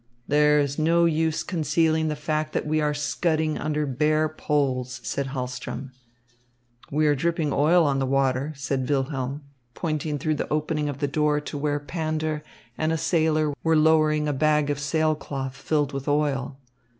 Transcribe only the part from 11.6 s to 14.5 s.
Pander and a sailor were lowering a